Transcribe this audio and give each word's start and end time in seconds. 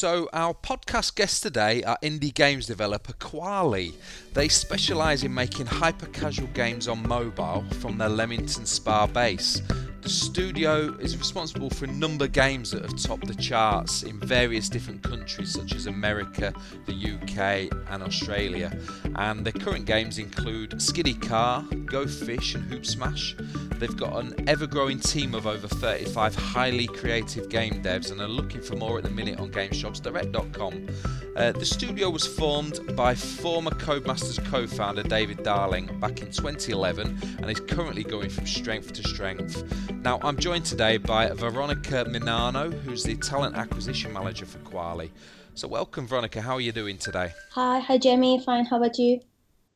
So, 0.00 0.30
our 0.32 0.54
podcast 0.54 1.14
guests 1.14 1.40
today 1.40 1.82
are 1.82 1.98
indie 2.02 2.32
games 2.32 2.66
developer 2.66 3.12
Kwalee. 3.12 3.92
They 4.32 4.48
specialise 4.48 5.24
in 5.24 5.34
making 5.34 5.66
hyper 5.66 6.06
casual 6.06 6.48
games 6.54 6.88
on 6.88 7.06
mobile 7.06 7.66
from 7.80 7.98
their 7.98 8.08
Leamington 8.08 8.64
Spa 8.64 9.06
base. 9.06 9.60
Studio 10.10 10.92
is 10.98 11.16
responsible 11.16 11.70
for 11.70 11.84
a 11.84 11.92
number 11.92 12.24
of 12.24 12.32
games 12.32 12.72
that 12.72 12.82
have 12.82 13.00
topped 13.00 13.28
the 13.28 13.34
charts 13.34 14.02
in 14.02 14.18
various 14.18 14.68
different 14.68 15.04
countries 15.04 15.52
such 15.52 15.72
as 15.76 15.86
America, 15.86 16.52
the 16.86 16.92
UK, 16.92 17.72
and 17.92 18.02
Australia. 18.02 18.76
And 19.14 19.44
their 19.46 19.52
current 19.52 19.86
games 19.86 20.18
include 20.18 20.82
Skiddy 20.82 21.14
Car, 21.14 21.62
Go 21.84 22.08
Fish, 22.08 22.56
and 22.56 22.64
Hoop 22.64 22.84
Smash. 22.84 23.36
They've 23.76 23.96
got 23.96 24.22
an 24.22 24.34
ever 24.48 24.66
growing 24.66 24.98
team 24.98 25.34
of 25.34 25.46
over 25.46 25.68
35 25.68 26.34
highly 26.34 26.88
creative 26.88 27.48
game 27.48 27.80
devs 27.82 28.10
and 28.10 28.20
are 28.20 28.28
looking 28.28 28.60
for 28.60 28.74
more 28.74 28.98
at 28.98 29.04
the 29.04 29.10
minute 29.10 29.38
on 29.38 29.50
GamesJobsDirect.com. 29.50 30.88
Uh, 31.36 31.52
the 31.52 31.64
studio 31.64 32.10
was 32.10 32.26
formed 32.26 32.80
by 32.96 33.14
former 33.14 33.70
Codemasters 33.70 34.44
co 34.50 34.66
founder 34.66 35.02
David 35.02 35.42
Darling 35.42 35.86
back 36.00 36.20
in 36.20 36.30
2011 36.30 37.18
and 37.38 37.50
is 37.50 37.60
currently 37.60 38.02
going 38.02 38.28
from 38.28 38.46
strength 38.46 38.92
to 38.94 39.08
strength. 39.08 39.64
Now, 40.02 40.18
I'm 40.22 40.38
joined 40.38 40.64
today 40.64 40.96
by 40.96 41.28
Veronica 41.28 42.06
Minano, 42.08 42.70
who's 42.70 43.04
the 43.04 43.16
talent 43.16 43.54
acquisition 43.54 44.14
manager 44.14 44.46
for 44.46 44.58
Kwalee. 44.60 45.10
So, 45.54 45.68
welcome, 45.68 46.06
Veronica. 46.06 46.40
How 46.40 46.54
are 46.54 46.60
you 46.60 46.72
doing 46.72 46.96
today? 46.96 47.32
Hi, 47.52 47.80
hi, 47.80 47.98
Jamie. 47.98 48.42
Fine. 48.42 48.64
How 48.64 48.78
about 48.78 48.98
you? 48.98 49.20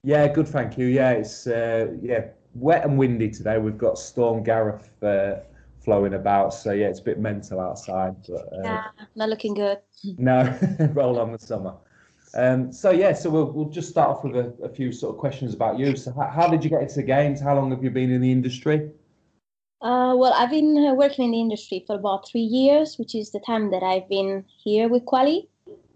Yeah, 0.02 0.26
good. 0.28 0.48
Thank 0.48 0.78
you. 0.78 0.86
Yeah, 0.86 1.10
it's 1.10 1.46
uh, 1.46 1.88
yeah 2.00 2.28
wet 2.54 2.86
and 2.86 2.96
windy 2.96 3.30
today. 3.30 3.58
We've 3.58 3.76
got 3.76 3.98
Storm 3.98 4.42
Gareth 4.42 4.90
uh, 5.02 5.40
flowing 5.80 6.14
about, 6.14 6.54
so 6.54 6.72
yeah, 6.72 6.86
it's 6.86 7.00
a 7.00 7.04
bit 7.04 7.18
mental 7.18 7.60
outside. 7.60 8.16
But 8.26 8.50
uh, 8.52 8.62
yeah, 8.62 8.84
not 9.16 9.28
looking 9.28 9.54
good. 9.54 9.78
No, 10.18 10.54
roll 10.92 11.18
on 11.18 11.32
the 11.32 11.38
summer. 11.38 11.74
Um, 12.34 12.72
so 12.72 12.90
yeah, 12.90 13.14
so 13.14 13.30
we'll, 13.30 13.50
we'll 13.52 13.70
just 13.70 13.88
start 13.88 14.10
off 14.10 14.24
with 14.24 14.36
a, 14.36 14.52
a 14.62 14.68
few 14.68 14.92
sort 14.92 15.14
of 15.14 15.18
questions 15.18 15.54
about 15.54 15.78
you. 15.78 15.96
So 15.96 16.12
how, 16.12 16.26
how 16.26 16.48
did 16.48 16.62
you 16.62 16.68
get 16.68 16.82
into 16.82 17.02
games? 17.02 17.40
How 17.40 17.54
long 17.54 17.70
have 17.70 17.82
you 17.82 17.90
been 17.90 18.10
in 18.10 18.20
the 18.20 18.30
industry? 18.30 18.90
Uh, 19.82 20.14
well, 20.16 20.32
I've 20.32 20.50
been 20.50 20.76
uh, 20.78 20.94
working 20.94 21.26
in 21.26 21.30
the 21.32 21.40
industry 21.40 21.84
for 21.86 21.96
about 21.96 22.28
three 22.28 22.40
years, 22.40 22.96
which 22.98 23.14
is 23.14 23.32
the 23.32 23.40
time 23.40 23.70
that 23.70 23.82
I've 23.82 24.08
been 24.08 24.44
here 24.62 24.88
with 24.88 25.04
Kwalee. 25.04 25.46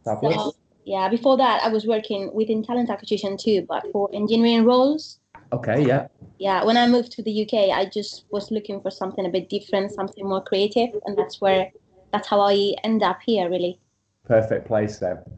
So, 0.05 0.55
yeah, 0.85 1.09
before 1.09 1.37
that, 1.37 1.63
I 1.63 1.69
was 1.69 1.87
working 1.87 2.31
within 2.35 2.63
talent 2.63 2.91
acquisition 2.91 3.37
too, 3.37 3.65
but 3.69 3.85
for 3.93 4.09
engineering 4.13 4.65
roles. 4.65 5.21
Okay, 5.53 5.87
yeah. 5.87 6.09
Yeah, 6.39 6.65
when 6.65 6.77
I 6.77 6.87
moved 6.87 7.13
to 7.13 7.23
the 7.23 7.43
UK, 7.43 7.77
I 7.77 7.87
just 7.87 8.25
was 8.31 8.51
looking 8.51 8.81
for 8.81 8.91
something 8.91 9.27
a 9.27 9.29
bit 9.29 9.49
different, 9.49 9.93
something 9.93 10.27
more 10.27 10.43
creative, 10.43 10.91
and 11.05 11.17
that's 11.17 11.41
where 11.41 11.71
that's 12.13 12.29
how 12.29 12.41
I 12.41 12.75
end 12.85 13.03
up 13.03 13.19
here, 13.25 13.51
really. 13.51 13.81
Perfect 14.25 14.67
place 14.67 14.99
then. 14.99 15.19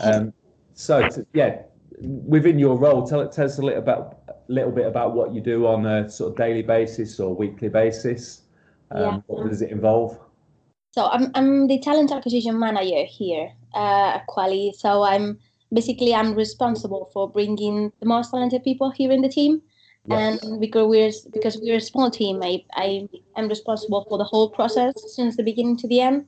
Um, 0.00 0.32
so, 0.74 1.08
to, 1.08 1.24
yeah, 1.34 1.62
within 2.00 2.58
your 2.58 2.76
role, 2.76 3.06
tell, 3.06 3.28
tell 3.28 3.44
us 3.44 3.58
a 3.58 3.62
little 3.62 3.78
about 3.78 4.18
little 4.48 4.72
bit 4.72 4.86
about 4.86 5.14
what 5.14 5.32
you 5.32 5.40
do 5.40 5.66
on 5.66 5.86
a 5.86 6.08
sort 6.08 6.32
of 6.32 6.36
daily 6.36 6.62
basis 6.62 7.20
or 7.20 7.34
weekly 7.34 7.68
basis. 7.68 8.42
Um, 8.90 9.02
yeah. 9.02 9.20
What 9.26 9.48
does 9.48 9.62
it 9.62 9.70
involve? 9.70 10.18
So 10.92 11.06
I'm 11.06 11.30
I'm 11.34 11.66
the 11.66 11.80
talent 11.80 12.12
acquisition 12.12 12.58
manager 12.58 13.04
here 13.04 13.50
uh, 13.74 14.16
at 14.16 14.26
Kwalee. 14.28 14.74
So 14.74 15.02
I'm 15.02 15.38
basically 15.72 16.14
I'm 16.14 16.34
responsible 16.34 17.10
for 17.12 17.28
bringing 17.28 17.92
the 18.00 18.06
most 18.06 18.30
talented 18.30 18.62
people 18.62 18.90
here 18.90 19.10
in 19.10 19.20
the 19.20 19.28
team. 19.28 19.60
Yeah. 20.06 20.18
And 20.18 20.60
because 20.60 20.86
we're 20.86 21.10
because 21.32 21.58
we're 21.60 21.76
a 21.76 21.80
small 21.80 22.10
team, 22.10 22.42
I 22.42 22.64
I 22.74 23.08
am 23.36 23.48
responsible 23.48 24.06
for 24.08 24.18
the 24.18 24.24
whole 24.24 24.50
process 24.50 24.94
since 25.14 25.36
the 25.36 25.42
beginning 25.42 25.78
to 25.78 25.88
the 25.88 26.00
end. 26.00 26.26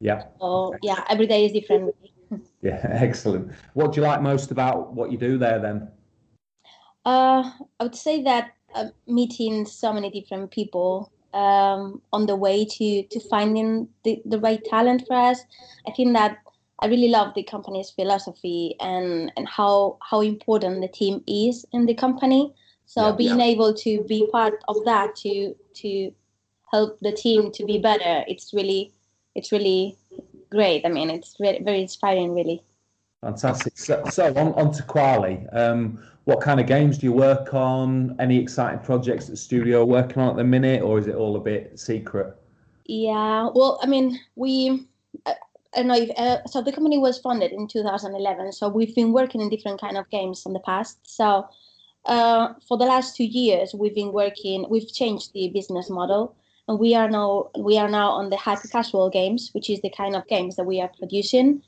Yeah. 0.00 0.24
So 0.40 0.74
yeah, 0.82 1.04
every 1.08 1.26
day 1.26 1.46
is 1.46 1.52
different. 1.52 1.94
yeah, 2.62 2.80
excellent. 2.90 3.52
What 3.74 3.92
do 3.92 4.00
you 4.00 4.06
like 4.06 4.20
most 4.20 4.50
about 4.50 4.92
what 4.92 5.12
you 5.12 5.18
do 5.18 5.38
there 5.38 5.60
then? 5.60 5.88
Uh, 7.04 7.50
I 7.78 7.84
would 7.84 7.94
say 7.94 8.22
that 8.22 8.52
uh, 8.74 8.86
meeting 9.06 9.66
so 9.66 9.92
many 9.92 10.10
different 10.10 10.50
people 10.50 11.12
um, 11.34 12.00
on 12.12 12.26
the 12.26 12.36
way 12.36 12.64
to 12.64 13.02
to 13.02 13.20
finding 13.28 13.88
the, 14.04 14.22
the 14.24 14.38
right 14.38 14.64
talent 14.64 15.04
for 15.06 15.16
us. 15.16 15.40
I 15.86 15.90
think 15.90 16.14
that 16.14 16.38
I 16.80 16.86
really 16.86 17.08
love 17.08 17.34
the 17.34 17.42
company's 17.42 17.90
philosophy 17.90 18.76
and 18.80 19.32
and 19.36 19.48
how 19.48 19.98
how 20.00 20.20
important 20.20 20.80
the 20.80 20.88
team 20.88 21.22
is 21.26 21.66
in 21.72 21.86
the 21.86 21.94
company. 21.94 22.54
So 22.86 23.08
yeah, 23.08 23.16
being 23.16 23.40
yeah. 23.40 23.46
able 23.46 23.74
to 23.74 24.04
be 24.04 24.28
part 24.30 24.62
of 24.68 24.84
that 24.84 25.16
to 25.16 25.54
to 25.74 26.12
help 26.72 26.98
the 27.00 27.12
team 27.12 27.50
to 27.52 27.64
be 27.64 27.78
better, 27.78 28.24
it's 28.28 28.52
really 28.54 28.92
it's 29.34 29.52
really 29.52 29.98
great. 30.50 30.86
I 30.86 30.88
mean, 30.88 31.10
it's 31.10 31.36
very 31.38 31.62
very 31.62 31.82
inspiring, 31.82 32.34
really. 32.34 32.62
Fantastic. 33.24 33.72
So, 33.78 34.04
so 34.10 34.26
on, 34.36 34.52
on 34.52 34.70
to 34.72 34.82
Kwalee. 34.82 35.48
Um, 35.56 35.98
what 36.24 36.42
kind 36.42 36.60
of 36.60 36.66
games 36.66 36.98
do 36.98 37.06
you 37.06 37.12
work 37.12 37.54
on? 37.54 38.14
Any 38.18 38.38
exciting 38.38 38.80
projects 38.80 39.26
that 39.26 39.32
the 39.32 39.38
studio 39.38 39.80
are 39.80 39.86
working 39.86 40.20
on 40.20 40.28
at 40.28 40.36
the 40.36 40.44
minute, 40.44 40.82
or 40.82 40.98
is 40.98 41.06
it 41.06 41.14
all 41.14 41.34
a 41.36 41.40
bit 41.40 41.78
secret? 41.78 42.36
Yeah, 42.84 43.48
well, 43.54 43.80
I 43.82 43.86
mean, 43.86 44.20
we, 44.36 44.86
uh, 45.24 45.32
I 45.74 45.82
know 45.84 45.96
if, 45.96 46.10
uh, 46.18 46.44
so 46.46 46.60
the 46.60 46.70
company 46.70 46.98
was 46.98 47.18
founded 47.18 47.52
in 47.52 47.66
2011, 47.66 48.52
so 48.52 48.68
we've 48.68 48.94
been 48.94 49.12
working 49.12 49.40
in 49.40 49.48
different 49.48 49.80
kind 49.80 49.96
of 49.96 50.08
games 50.10 50.44
in 50.44 50.52
the 50.52 50.60
past. 50.60 50.98
So 51.04 51.48
uh, 52.04 52.52
for 52.68 52.76
the 52.76 52.84
last 52.84 53.16
two 53.16 53.24
years, 53.24 53.74
we've 53.74 53.94
been 53.94 54.12
working, 54.12 54.66
we've 54.68 54.92
changed 54.92 55.32
the 55.32 55.48
business 55.48 55.88
model, 55.88 56.36
and 56.68 56.78
we 56.78 56.94
are 56.94 57.08
now 57.08 57.50
we 57.58 57.78
are 57.78 57.88
now 57.88 58.10
on 58.10 58.28
the 58.28 58.36
hyper 58.36 58.68
casual 58.68 59.08
games, 59.08 59.50
which 59.52 59.70
is 59.70 59.80
the 59.80 59.90
kind 59.90 60.14
of 60.14 60.26
games 60.28 60.56
that 60.56 60.64
we 60.64 60.80
are 60.80 60.90
producing. 60.98 61.62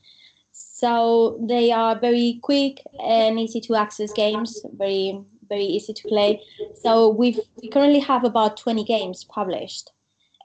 So 0.77 1.39
they 1.41 1.73
are 1.73 1.99
very 1.99 2.39
quick 2.43 2.83
and 3.03 3.41
easy 3.41 3.63
to 3.63 3.77
access 3.77 4.13
games, 4.13 4.61
very 4.77 5.19
very 5.49 5.65
easy 5.65 5.95
to 5.95 6.09
play. 6.09 6.43
So 6.75 7.09
we've 7.09 7.41
we 7.63 7.71
currently 7.71 8.01
have 8.01 8.25
about 8.25 8.59
20 8.59 8.85
games 8.85 9.25
published, 9.25 9.93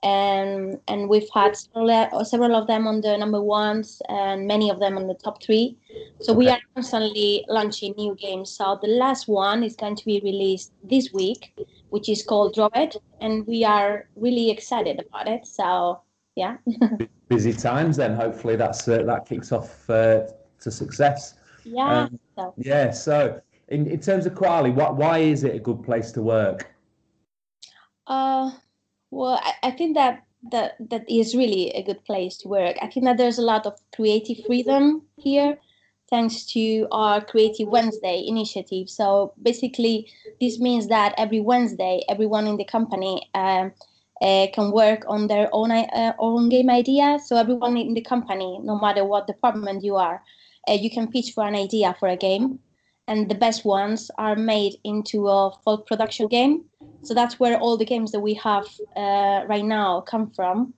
and 0.04 0.80
and 0.88 1.10
we've 1.10 1.28
had 1.34 1.58
several, 1.58 2.24
several 2.24 2.56
of 2.56 2.66
them 2.68 2.88
on 2.88 3.02
the 3.02 3.18
number 3.18 3.42
ones 3.42 4.02
and 4.08 4.48
many 4.48 4.70
of 4.72 4.80
them 4.80 4.98
on 4.98 5.06
the 5.08 5.16
top 5.16 5.44
three. 5.44 5.78
So 6.22 6.32
we 6.32 6.48
are 6.48 6.62
constantly 6.76 7.44
launching 7.50 7.94
new 7.98 8.16
games. 8.16 8.52
So 8.52 8.80
the 8.82 8.88
last 8.88 9.28
one 9.28 9.66
is 9.66 9.76
going 9.76 9.98
to 9.98 10.06
be 10.06 10.22
released 10.24 10.72
this 10.82 11.12
week, 11.12 11.60
which 11.90 12.08
is 12.08 12.24
called 12.24 12.56
Draw 12.56 12.70
It, 12.76 12.96
and 13.20 13.46
we 13.48 13.66
are 13.66 14.08
really 14.16 14.50
excited 14.50 15.04
about 15.06 15.28
it. 15.28 15.46
So 15.46 16.00
yeah. 16.42 16.58
busy 17.30 17.54
times 17.54 17.98
then. 17.98 18.16
Hopefully 18.16 18.56
that's 18.56 18.88
uh, 18.88 19.04
that 19.04 19.26
kicks 19.26 19.52
off 19.52 19.90
uh, 19.90 20.22
to 20.62 20.72
success. 20.72 21.36
Yeah. 21.64 22.04
Um, 22.04 22.20
so. 22.36 22.54
Yeah. 22.58 22.92
So 22.92 23.42
in, 23.68 23.88
in 23.88 24.00
terms 24.00 24.26
of 24.26 24.34
Kwalee, 24.34 24.74
what 24.74 24.98
why 24.98 25.20
is 25.20 25.44
it 25.44 25.56
a 25.56 25.60
good 25.60 25.84
place 25.84 26.12
to 26.14 26.22
work? 26.22 26.60
Uh, 28.08 28.52
well, 29.12 29.40
I, 29.44 29.54
I 29.70 29.72
think 29.72 29.96
that 29.96 30.24
that 30.52 30.76
that 30.90 31.10
is 31.10 31.36
really 31.36 31.70
a 31.72 31.84
good 31.84 32.04
place 32.06 32.38
to 32.38 32.48
work. 32.48 32.76
I 32.82 32.88
think 32.88 33.06
that 33.06 33.18
there's 33.18 33.38
a 33.38 33.50
lot 33.54 33.66
of 33.66 33.74
creative 33.96 34.46
freedom 34.46 35.04
here 35.18 35.58
thanks 36.12 36.46
to 36.46 36.88
our 36.92 37.24
Creative 37.24 37.68
Wednesday 37.70 38.26
initiative. 38.28 38.90
So 38.90 39.34
basically, 39.42 40.12
this 40.42 40.60
means 40.60 40.88
that 40.88 41.16
every 41.18 41.40
Wednesday, 41.40 42.02
everyone 42.10 42.48
in 42.48 42.58
the 42.58 42.66
company 42.66 43.30
um, 43.34 43.72
uh, 44.22 44.48
can 44.54 44.72
work 44.72 45.04
on 45.08 45.28
their 45.28 45.50
own 45.52 45.72
uh, 45.72 46.14
own 46.20 46.50
game 46.50 46.70
idea. 46.70 47.20
So 47.26 47.36
everyone 47.36 47.78
in 47.78 47.94
the 47.94 48.02
company, 48.02 48.60
no 48.64 48.80
matter 48.80 49.04
what 49.04 49.28
department 49.28 49.84
you 49.84 49.96
are, 49.96 50.22
uh, 50.70 50.74
you 50.74 50.90
can 50.90 51.12
pitch 51.12 51.32
for 51.34 51.46
an 51.46 51.56
idea 51.56 51.96
for 52.00 52.08
a 52.08 52.16
game, 52.16 52.60
and 53.08 53.30
the 53.30 53.36
best 53.36 53.66
ones 53.66 54.12
are 54.18 54.36
made 54.36 54.76
into 54.84 55.28
a 55.28 55.52
full 55.64 55.80
production 55.80 56.28
game. 56.28 56.66
So 57.04 57.14
that's 57.16 57.40
where 57.40 57.58
all 57.58 57.78
the 57.78 57.86
games 57.86 58.12
that 58.12 58.20
we 58.20 58.36
have 58.36 58.68
uh, 58.96 59.44
right 59.48 59.66
now 59.66 60.02
come 60.02 60.30
from. 60.30 60.74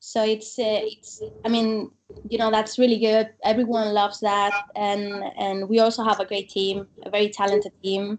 So 0.00 0.22
it's 0.22 0.58
uh, 0.58 0.80
it's 0.82 1.22
I 1.44 1.48
mean 1.48 1.90
you 2.28 2.36
know 2.36 2.50
that's 2.50 2.78
really 2.78 2.98
good. 2.98 3.30
Everyone 3.44 3.94
loves 3.94 4.20
that, 4.20 4.52
and 4.76 5.24
and 5.38 5.68
we 5.68 5.78
also 5.78 6.04
have 6.04 6.20
a 6.20 6.26
great 6.26 6.50
team, 6.50 6.86
a 7.04 7.10
very 7.10 7.30
talented 7.30 7.72
team, 7.82 8.18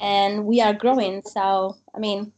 and 0.00 0.46
we 0.46 0.62
are 0.62 0.72
growing. 0.72 1.22
So 1.22 1.76
I 1.94 1.98
mean 1.98 2.32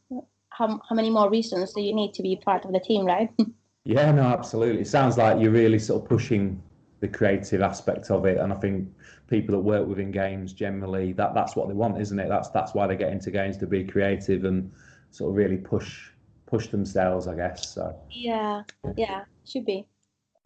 how, 0.60 0.80
how 0.88 0.94
many 0.94 1.10
more 1.10 1.30
reasons 1.30 1.72
do 1.72 1.80
you 1.80 1.94
need 1.94 2.12
to 2.14 2.22
be 2.22 2.36
part 2.36 2.64
of 2.64 2.72
the 2.72 2.80
team, 2.80 3.06
right? 3.06 3.30
yeah, 3.84 4.12
no, 4.12 4.22
absolutely. 4.22 4.82
It 4.82 4.88
sounds 4.88 5.16
like 5.16 5.40
you're 5.40 5.50
really 5.50 5.78
sort 5.78 6.02
of 6.02 6.08
pushing 6.08 6.62
the 7.00 7.08
creative 7.08 7.62
aspect 7.62 8.10
of 8.10 8.26
it, 8.26 8.36
and 8.36 8.52
I 8.52 8.56
think 8.56 8.88
people 9.26 9.54
that 9.56 9.62
work 9.62 9.88
within 9.88 10.10
games 10.10 10.52
generally 10.52 11.14
that 11.14 11.34
that's 11.34 11.56
what 11.56 11.68
they 11.68 11.74
want, 11.74 11.98
isn't 11.98 12.18
it? 12.18 12.28
That's 12.28 12.50
that's 12.50 12.74
why 12.74 12.86
they 12.86 12.96
get 12.96 13.10
into 13.10 13.30
games 13.30 13.56
to 13.58 13.66
be 13.66 13.84
creative 13.84 14.44
and 14.44 14.70
sort 15.10 15.30
of 15.30 15.36
really 15.36 15.56
push 15.56 16.10
push 16.44 16.66
themselves, 16.66 17.26
I 17.26 17.36
guess. 17.36 17.70
So 17.70 17.96
yeah, 18.10 18.62
yeah, 18.96 19.24
should 19.46 19.64
be. 19.64 19.86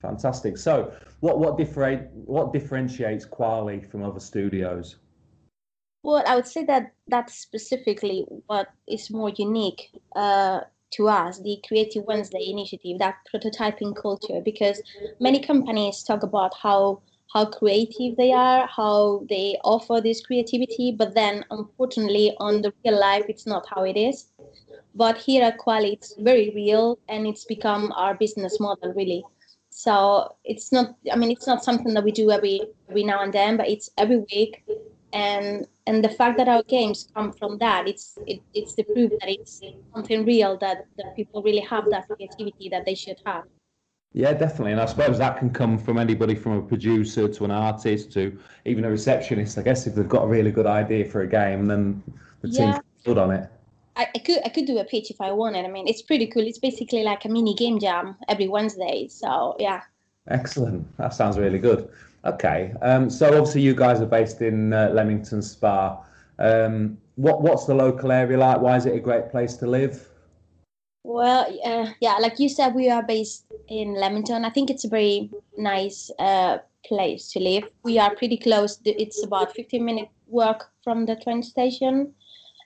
Fantastic. 0.00 0.56
So, 0.56 0.92
what 1.20 1.40
what 1.40 1.58
different 1.58 2.08
what 2.12 2.52
differentiates 2.52 3.26
Kwalee 3.26 3.84
from 3.90 4.04
other 4.04 4.20
studios? 4.20 4.96
Well, 6.04 6.22
I 6.26 6.36
would 6.36 6.46
say 6.46 6.66
that 6.66 6.92
that's 7.08 7.34
specifically 7.34 8.26
what 8.46 8.68
is 8.86 9.10
more 9.10 9.30
unique 9.30 9.90
uh, 10.14 10.60
to 10.92 11.08
us 11.08 11.40
the 11.40 11.62
Creative 11.66 12.04
Wednesday 12.04 12.50
initiative, 12.50 12.98
that 12.98 13.16
prototyping 13.32 13.96
culture, 13.96 14.42
because 14.44 14.82
many 15.18 15.40
companies 15.40 16.02
talk 16.02 16.22
about 16.22 16.52
how 16.62 17.00
how 17.32 17.46
creative 17.46 18.16
they 18.16 18.32
are, 18.32 18.68
how 18.68 19.24
they 19.30 19.56
offer 19.64 20.00
this 20.02 20.20
creativity, 20.20 20.92
but 20.92 21.14
then 21.14 21.42
unfortunately 21.50 22.36
on 22.38 22.60
the 22.60 22.72
real 22.84 23.00
life 23.00 23.24
it's 23.30 23.46
not 23.46 23.66
how 23.74 23.82
it 23.84 23.96
is. 23.96 24.26
But 24.94 25.16
here 25.16 25.42
at 25.42 25.58
Kwalee 25.58 25.94
it's 25.94 26.14
very 26.18 26.52
real 26.54 26.98
and 27.08 27.26
it's 27.26 27.46
become 27.46 27.92
our 27.96 28.14
business 28.14 28.60
model 28.60 28.92
really. 28.92 29.24
So 29.70 30.36
it's 30.44 30.70
not 30.70 30.96
I 31.10 31.16
mean 31.16 31.30
it's 31.30 31.46
not 31.46 31.64
something 31.64 31.94
that 31.94 32.04
we 32.04 32.12
do 32.12 32.30
every 32.30 32.60
every 32.90 33.04
now 33.04 33.22
and 33.22 33.32
then, 33.32 33.56
but 33.56 33.70
it's 33.70 33.88
every 33.96 34.18
week 34.18 34.62
and 35.14 35.66
and 35.86 36.04
the 36.04 36.08
fact 36.08 36.36
that 36.36 36.48
our 36.48 36.62
games 36.64 37.08
come 37.14 37.32
from 37.32 37.56
that 37.58 37.88
it's 37.88 38.18
it, 38.26 38.40
it's 38.52 38.74
the 38.74 38.82
proof 38.82 39.10
that 39.20 39.30
it's 39.30 39.62
something 39.94 40.24
real 40.24 40.58
that, 40.58 40.86
that 40.98 41.14
people 41.16 41.42
really 41.42 41.60
have 41.60 41.88
that 41.90 42.06
creativity 42.08 42.68
that 42.68 42.84
they 42.84 42.94
should 42.94 43.16
have 43.24 43.44
yeah 44.12 44.32
definitely 44.32 44.72
and 44.72 44.80
i 44.80 44.84
suppose 44.84 45.16
that 45.16 45.38
can 45.38 45.50
come 45.50 45.78
from 45.78 45.98
anybody 45.98 46.34
from 46.34 46.52
a 46.58 46.62
producer 46.62 47.28
to 47.28 47.44
an 47.44 47.50
artist 47.50 48.12
to 48.12 48.36
even 48.64 48.84
a 48.84 48.90
receptionist 48.90 49.56
i 49.56 49.62
guess 49.62 49.86
if 49.86 49.94
they've 49.94 50.08
got 50.08 50.24
a 50.24 50.26
really 50.26 50.50
good 50.50 50.66
idea 50.66 51.04
for 51.04 51.22
a 51.22 51.26
game 51.26 51.66
then 51.66 52.02
the 52.42 52.48
yeah. 52.48 52.72
team 52.72 52.82
good 53.04 53.18
on 53.18 53.30
it 53.30 53.48
I, 53.96 54.08
I 54.12 54.18
could 54.18 54.40
I 54.44 54.48
could 54.48 54.66
do 54.66 54.78
a 54.78 54.84
pitch 54.84 55.12
if 55.12 55.20
I 55.20 55.30
wanted. 55.30 55.64
I 55.64 55.68
mean, 55.68 55.86
it's 55.86 56.02
pretty 56.02 56.26
cool. 56.26 56.42
It's 56.42 56.58
basically 56.58 57.04
like 57.04 57.24
a 57.26 57.28
mini 57.28 57.54
game 57.54 57.78
jam 57.78 58.16
every 58.28 58.48
Wednesday. 58.48 59.06
So 59.08 59.54
yeah. 59.60 59.82
Excellent. 60.26 60.84
That 60.96 61.14
sounds 61.14 61.38
really 61.38 61.60
good. 61.60 61.88
Okay, 62.24 62.72
um, 62.80 63.10
so 63.10 63.26
obviously 63.26 63.60
you 63.60 63.74
guys 63.74 64.00
are 64.00 64.06
based 64.06 64.40
in 64.40 64.72
uh, 64.72 64.90
Leamington 64.94 65.42
Spa. 65.42 66.02
Um, 66.38 66.96
what 67.16 67.42
what's 67.42 67.66
the 67.66 67.74
local 67.74 68.10
area 68.10 68.38
like? 68.38 68.60
Why 68.60 68.76
is 68.76 68.86
it 68.86 68.94
a 68.94 69.00
great 69.00 69.30
place 69.30 69.54
to 69.56 69.66
live? 69.66 70.08
Well, 71.02 71.46
uh, 71.64 71.92
yeah, 72.00 72.14
like 72.14 72.40
you 72.40 72.48
said, 72.48 72.74
we 72.74 72.88
are 72.88 73.02
based 73.02 73.44
in 73.68 73.94
Leamington. 73.94 74.46
I 74.46 74.50
think 74.50 74.70
it's 74.70 74.86
a 74.86 74.88
very 74.88 75.30
nice 75.58 76.10
uh, 76.18 76.58
place 76.86 77.30
to 77.32 77.40
live. 77.40 77.64
We 77.82 77.98
are 77.98 78.16
pretty 78.16 78.38
close. 78.38 78.80
It's 78.86 79.22
about 79.22 79.54
15 79.54 79.84
minute 79.84 80.08
walk 80.26 80.70
from 80.82 81.04
the 81.04 81.16
train 81.16 81.42
station, 81.42 82.14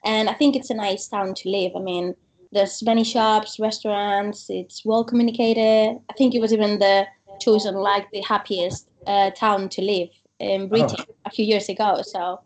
and 0.04 0.30
I 0.30 0.34
think 0.34 0.54
it's 0.54 0.70
a 0.70 0.74
nice 0.74 1.08
town 1.08 1.34
to 1.34 1.48
live. 1.48 1.72
I 1.74 1.80
mean, 1.80 2.14
there's 2.52 2.80
many 2.84 3.02
shops, 3.02 3.58
restaurants. 3.58 4.46
It's 4.50 4.84
well 4.84 5.02
communicated. 5.02 5.98
I 6.08 6.12
think 6.12 6.36
it 6.36 6.40
was 6.40 6.52
even 6.52 6.78
the 6.78 7.06
chosen 7.40 7.74
like 7.74 8.10
the 8.12 8.20
happiest 8.22 8.87
uh, 9.06 9.30
town 9.30 9.68
to 9.70 9.82
live 9.82 10.08
in 10.38 10.68
Britain 10.68 11.04
oh. 11.08 11.14
a 11.24 11.30
few 11.30 11.44
years 11.44 11.68
ago. 11.68 12.02
So 12.02 12.40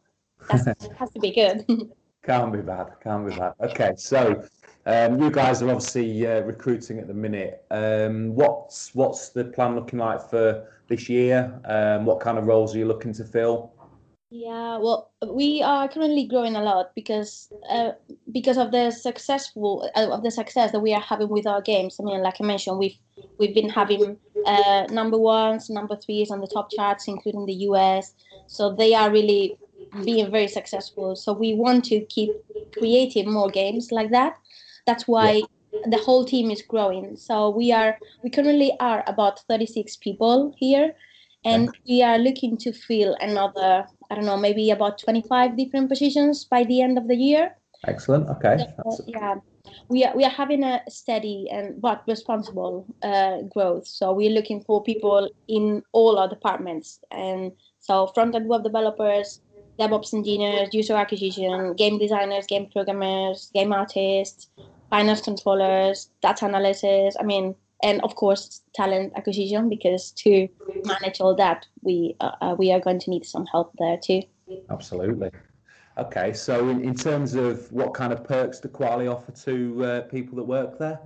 that 0.51 0.77
has 0.99 1.11
to 1.11 1.21
be 1.21 1.33
good. 1.33 1.67
can't 2.25 2.53
be 2.53 2.61
bad. 2.61 2.93
Can't 3.03 3.29
be 3.29 3.35
bad. 3.35 3.55
Okay, 3.61 3.93
so 3.97 4.45
um, 4.87 5.21
you 5.23 5.31
guys 5.31 5.63
are 5.63 5.69
obviously 5.71 6.27
uh, 6.27 6.41
recruiting 6.41 6.99
at 6.99 7.07
the 7.07 7.15
minute. 7.15 7.65
Um, 7.71 8.35
what's 8.35 8.95
what's 8.95 9.31
the 9.31 9.45
plan 9.45 9.77
looking 9.77 9.99
like 9.99 10.29
for 10.29 10.69
this 10.89 11.09
year? 11.09 11.61
Um, 11.65 12.05
what 12.05 12.21
kind 12.21 12.39
of 12.39 12.47
roles 12.47 12.75
are 12.75 12.79
you 12.79 12.87
looking 12.87 13.13
to 13.15 13.25
fill? 13.25 13.73
Yeah, 14.35 14.79
well, 14.79 15.11
we 15.29 15.63
are 15.63 15.89
currently 15.89 16.27
growing 16.27 16.57
a 16.57 16.63
lot 16.63 16.95
because 16.95 17.53
uh, 17.69 17.91
because 18.33 18.57
of 18.57 18.73
the 18.73 18.91
successful 18.91 19.91
uh, 19.95 20.09
of 20.09 20.23
the 20.23 20.31
success 20.31 20.73
that 20.73 20.81
we 20.81 20.95
are 20.95 21.03
having 21.03 21.29
with 21.29 21.47
our 21.47 21.61
games. 21.61 21.99
I 22.01 22.05
mean, 22.05 22.23
like 22.23 22.41
I 22.41 22.45
mentioned, 22.45 22.79
we've 22.79 22.97
we've 23.39 23.55
been 23.55 23.69
having 23.69 24.17
uh, 24.47 24.87
number 24.91 25.19
ones, 25.19 25.71
number 25.71 25.97
threes 25.97 26.31
on 26.31 26.41
the 26.41 26.47
top 26.47 26.71
charts, 26.71 27.09
including 27.09 27.47
the 27.47 27.55
US. 27.71 28.15
So 28.47 28.75
they 28.75 28.95
are 28.95 29.11
really 29.11 29.57
being 30.05 30.31
very 30.31 30.49
successful. 30.49 31.17
So 31.17 31.33
we 31.33 31.55
want 31.55 31.85
to 31.87 32.01
keep 32.07 32.31
creating 32.73 33.31
more 33.31 33.51
games 33.51 33.93
like 33.93 34.11
that. 34.11 34.39
That's 34.87 35.07
why 35.07 35.43
yeah. 35.73 35.81
the 35.91 35.99
whole 35.99 36.25
team 36.25 36.51
is 36.51 36.63
growing. 36.63 37.17
So 37.17 37.51
we 37.51 37.73
are 37.73 37.99
we 38.23 38.31
currently 38.31 38.73
are 38.81 39.05
about 39.07 39.41
36 39.49 39.97
people 39.97 40.55
here 40.57 40.95
and 41.45 41.71
we 41.89 42.03
are 42.03 42.19
looking 42.19 42.57
to 42.57 42.73
fill 42.73 43.17
another 43.21 43.85
i 44.11 44.15
don't 44.15 44.25
know 44.25 44.37
maybe 44.37 44.71
about 44.71 44.99
25 44.99 45.57
different 45.57 45.89
positions 45.89 46.45
by 46.45 46.65
the 46.65 46.81
end 46.81 46.99
of 46.99 47.09
the 47.09 47.17
year 47.17 47.57
excellent 47.87 48.29
okay 48.29 48.67
so, 48.91 49.05
yeah 49.07 49.35
we 49.89 50.05
are, 50.05 50.17
we 50.17 50.25
are 50.25 50.31
having 50.31 50.63
a 50.65 50.81
steady 50.89 51.49
and 51.51 51.81
but 51.81 52.03
responsible 52.07 52.87
uh, 53.03 53.43
growth. 53.43 53.87
So 53.87 54.13
we're 54.13 54.31
looking 54.31 54.63
for 54.63 54.83
people 54.83 55.31
in 55.49 55.83
all 55.93 56.19
our 56.19 56.29
departments. 56.29 57.01
And 57.11 57.53
so 57.81 58.07
front-end 58.09 58.49
web 58.49 58.63
developers 58.63 59.41
devops 59.79 60.13
engineers 60.13 60.69
user 60.73 60.95
acquisition 60.95 61.75
game 61.75 61.99
designers 61.99 62.47
game 62.47 62.69
programmers 62.71 63.51
game 63.55 63.73
artists 63.73 64.51
finance 64.91 65.23
controllers 65.23 66.11
data 66.21 66.45
analysis 66.45 67.17
i 67.19 67.23
mean 67.23 67.55
and 67.83 68.01
of 68.03 68.15
course 68.15 68.63
talent 68.75 69.13
acquisition 69.17 69.69
because 69.69 70.13
to 70.13 70.49
manage 70.85 71.21
all 71.21 71.35
that 71.35 71.67
we 71.83 72.15
uh, 72.21 72.33
uh, 72.41 72.55
we 72.59 72.71
are 72.73 72.81
going 72.81 72.99
to 72.99 73.11
need 73.11 73.25
some 73.25 73.47
help 73.47 73.73
there 73.79 73.99
too. 73.99 74.23
Absolutely 74.71 75.31
okay 75.99 76.33
so 76.33 76.69
in, 76.69 76.83
in 76.85 76.95
terms 76.95 77.35
of 77.35 77.71
what 77.73 77.95
kind 77.95 78.13
of 78.13 78.25
perks 78.25 78.61
do 78.61 78.69
Kwalee 78.69 79.13
offer 79.13 79.33
to 79.45 79.85
uh, 79.85 80.01
people 80.03 80.37
that 80.37 80.45
work 80.45 80.79
there 80.79 81.01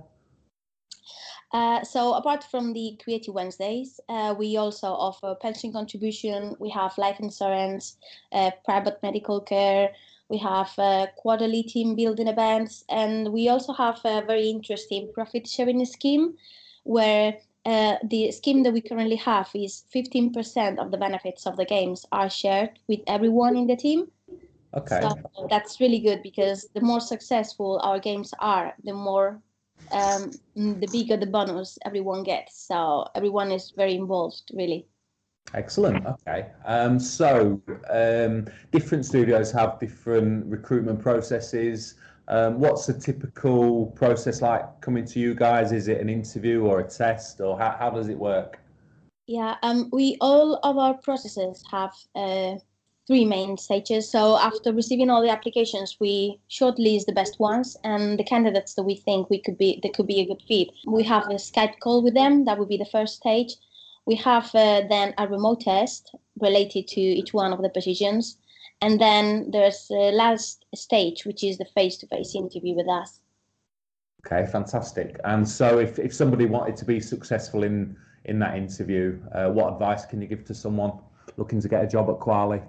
uh, 1.53 1.83
so 1.83 2.13
apart 2.13 2.43
from 2.43 2.73
the 2.73 2.99
creative 3.03 3.33
wednesdays 3.33 3.99
uh, 4.09 4.33
we 4.37 4.57
also 4.57 4.87
offer 4.87 5.35
pension 5.41 5.71
contribution 5.71 6.55
we 6.59 6.69
have 6.69 6.97
life 6.97 7.19
insurance 7.19 7.97
uh, 8.31 8.51
private 8.65 8.97
medical 9.03 9.41
care 9.41 9.91
we 10.29 10.37
have 10.37 10.69
quarterly 11.15 11.63
team 11.63 11.95
building 11.95 12.27
events 12.27 12.83
and 12.89 13.31
we 13.31 13.47
also 13.47 13.71
have 13.71 13.99
a 14.03 14.21
very 14.25 14.49
interesting 14.49 15.09
profit 15.13 15.47
sharing 15.47 15.83
scheme 15.85 16.33
where 16.83 17.37
uh, 17.67 17.97
the 18.05 18.31
scheme 18.31 18.63
that 18.63 18.71
we 18.71 18.79
currently 18.79 19.17
have 19.17 19.49
is 19.53 19.83
15% 19.93 20.79
of 20.79 20.89
the 20.89 20.97
benefits 20.97 21.45
of 21.45 21.57
the 21.57 21.65
games 21.65 22.05
are 22.13 22.29
shared 22.29 22.79
with 22.87 23.01
everyone 23.07 23.57
in 23.57 23.67
the 23.67 23.75
team. 23.75 24.07
Okay. 24.77 25.01
So 25.01 25.47
that's 25.49 25.79
really 25.79 25.99
good 25.99 26.21
because 26.21 26.69
the 26.75 26.81
more 26.81 26.99
successful 26.99 27.79
our 27.83 27.99
games 27.99 28.33
are, 28.39 28.73
the 28.83 28.93
more 28.93 29.41
um, 29.91 30.31
the 30.55 30.87
bigger 30.91 31.17
the 31.17 31.25
bonus 31.25 31.77
everyone 31.85 32.23
gets. 32.23 32.67
So 32.67 33.07
everyone 33.15 33.51
is 33.51 33.73
very 33.75 33.95
involved, 33.95 34.51
really. 34.53 34.85
Excellent. 35.53 36.05
Okay. 36.05 36.47
Um, 36.65 36.99
so 36.99 37.61
um, 37.89 38.47
different 38.71 39.05
studios 39.05 39.51
have 39.53 39.79
different 39.79 40.45
recruitment 40.45 40.99
processes. 40.99 41.95
Um, 42.27 42.59
what's 42.59 42.89
a 42.89 42.99
typical 42.99 43.87
process 43.87 44.41
like 44.41 44.65
coming 44.81 45.05
to 45.05 45.19
you 45.19 45.33
guys? 45.33 45.71
Is 45.71 45.87
it 45.87 46.01
an 46.01 46.09
interview 46.09 46.65
or 46.65 46.81
a 46.81 46.87
test, 46.87 47.39
or 47.39 47.57
how, 47.57 47.75
how 47.79 47.89
does 47.89 48.09
it 48.09 48.17
work? 48.17 48.59
Yeah, 49.27 49.55
um, 49.63 49.89
we 49.93 50.17
all 50.19 50.59
of 50.63 50.77
our 50.77 50.95
processes 50.95 51.63
have 51.71 51.93
uh, 52.15 52.55
three 53.07 53.25
main 53.25 53.57
stages. 53.57 54.11
So 54.11 54.37
after 54.37 54.73
receiving 54.73 55.09
all 55.09 55.21
the 55.21 55.31
applications, 55.31 55.97
we 55.99 56.39
shortlist 56.49 57.05
the 57.05 57.13
best 57.13 57.39
ones 57.39 57.77
and 57.83 58.19
the 58.19 58.23
candidates 58.23 58.73
that 58.75 58.83
we 58.83 58.95
think 58.95 59.29
we 59.29 59.39
could 59.39 59.57
be 59.57 59.79
that 59.81 59.93
could 59.93 60.07
be 60.07 60.19
a 60.19 60.27
good 60.27 60.43
fit. 60.47 60.69
We 60.85 61.03
have 61.03 61.23
a 61.27 61.35
Skype 61.35 61.79
call 61.79 62.03
with 62.03 62.13
them. 62.13 62.45
That 62.45 62.59
would 62.59 62.69
be 62.69 62.77
the 62.77 62.85
first 62.85 63.15
stage. 63.15 63.55
We 64.05 64.15
have 64.15 64.53
uh, 64.53 64.83
then 64.89 65.13
a 65.17 65.27
remote 65.27 65.61
test 65.61 66.13
related 66.39 66.87
to 66.89 67.01
each 67.01 67.33
one 67.33 67.53
of 67.53 67.61
the 67.61 67.69
positions 67.69 68.37
and 68.81 69.01
then 69.01 69.49
there's 69.51 69.87
the 69.87 70.11
last 70.13 70.65
stage, 70.75 71.25
which 71.25 71.43
is 71.43 71.57
the 71.57 71.65
face-to-face 71.65 72.35
interview 72.35 72.75
with 72.75 72.87
us. 72.87 73.19
Okay, 74.25 74.49
fantastic. 74.51 75.19
And 75.23 75.47
so, 75.47 75.79
if, 75.79 75.99
if 75.99 76.13
somebody 76.13 76.45
wanted 76.45 76.75
to 76.77 76.85
be 76.85 76.99
successful 76.99 77.63
in 77.63 77.95
in 78.25 78.39
that 78.39 78.57
interview, 78.57 79.17
uh, 79.33 79.49
what 79.49 79.71
advice 79.71 80.05
can 80.05 80.21
you 80.21 80.27
give 80.27 80.43
to 80.45 80.53
someone 80.53 80.99
looking 81.37 81.61
to 81.61 81.69
get 81.69 81.83
a 81.83 81.87
job 81.87 82.09
at 82.09 82.19
Kwalee? 82.19 82.61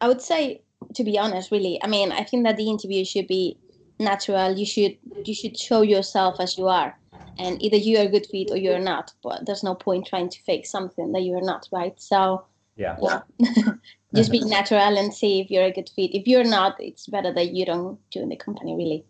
I 0.00 0.08
would 0.08 0.20
say, 0.20 0.62
to 0.94 1.04
be 1.04 1.18
honest, 1.18 1.50
really, 1.50 1.80
I 1.82 1.86
mean, 1.86 2.12
I 2.12 2.24
think 2.24 2.44
that 2.44 2.56
the 2.56 2.68
interview 2.68 3.04
should 3.04 3.26
be 3.26 3.58
natural. 3.98 4.56
You 4.56 4.66
should 4.66 4.96
you 5.24 5.34
should 5.34 5.58
show 5.58 5.82
yourself 5.82 6.40
as 6.40 6.58
you 6.58 6.68
are, 6.68 6.98
and 7.38 7.62
either 7.62 7.76
you 7.76 7.98
are 7.98 8.06
a 8.06 8.08
good 8.08 8.26
fit 8.26 8.50
or 8.50 8.56
you're 8.56 8.78
not. 8.78 9.12
But 9.22 9.46
there's 9.46 9.62
no 9.62 9.74
point 9.74 10.06
trying 10.06 10.28
to 10.30 10.42
fake 10.42 10.66
something 10.66 11.12
that 11.12 11.22
you're 11.22 11.44
not, 11.44 11.68
right? 11.72 12.00
So 12.00 12.44
yeah. 12.76 12.96
yeah. 13.00 13.20
Just 14.14 14.30
be 14.30 14.40
natural 14.40 14.96
and 14.96 15.12
see 15.12 15.40
if 15.40 15.50
you're 15.50 15.64
a 15.64 15.72
good 15.72 15.90
fit. 15.94 16.14
If 16.14 16.26
you're 16.26 16.44
not, 16.44 16.76
it's 16.78 17.06
better 17.06 17.32
that 17.34 17.50
you 17.52 17.66
don't 17.66 17.98
join 18.10 18.28
the 18.28 18.36
company, 18.36 18.74
really. 18.74 19.04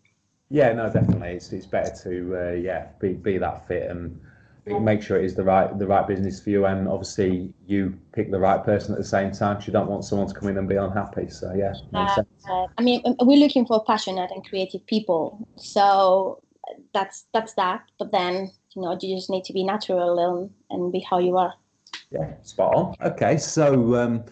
Yeah, 0.49 0.73
no, 0.73 0.91
definitely. 0.91 1.31
It's, 1.31 1.53
it's 1.53 1.67
better 1.67 1.95
to 2.05 2.37
uh, 2.37 2.53
yeah 2.55 2.87
be 3.01 3.13
be 3.13 3.39
that 3.39 3.67
fit 3.69 3.91
and 3.91 4.21
make 4.67 5.01
sure 5.03 5.17
it 5.17 5.25
is 5.25 5.35
the 5.35 5.45
right 5.45 5.79
the 5.79 5.87
right 5.87 6.07
business 6.07 6.41
for 6.41 6.51
you. 6.51 6.67
And 6.67 6.89
obviously, 6.89 7.53
you 7.67 7.97
pick 8.13 8.31
the 8.31 8.39
right 8.39 8.63
person 8.65 8.93
at 8.93 8.99
the 8.99 9.05
same 9.05 9.31
time. 9.33 9.63
You 9.65 9.73
don't 9.73 9.89
want 9.89 10.05
someone 10.05 10.29
to 10.29 10.35
come 10.35 10.49
in 10.49 10.59
and 10.59 10.69
be 10.69 10.77
unhappy. 10.77 11.29
So 11.31 11.55
yeah, 11.55 11.75
uh, 11.95 12.23
uh, 12.51 12.67
I 12.77 12.83
mean, 12.83 13.03
we're 13.21 13.39
looking 13.39 13.67
for 13.67 13.85
passionate 13.85 14.31
and 14.31 14.45
creative 14.45 14.85
people. 14.87 15.47
So 15.57 16.43
that's 16.93 17.27
that's 17.33 17.55
that. 17.55 17.83
But 17.99 18.13
then 18.13 18.51
you 18.75 18.83
know, 18.83 18.99
you 19.01 19.17
just 19.17 19.31
need 19.31 19.45
to 19.45 19.53
be 19.53 19.65
natural 19.65 20.19
and, 20.19 20.51
and 20.71 20.93
be 20.93 21.01
how 21.01 21.19
you 21.19 21.37
are. 21.37 21.55
Yeah, 22.11 22.35
spot 22.43 22.75
on. 22.75 22.95
Okay, 23.01 23.39
so 23.39 23.95
um, 23.97 24.25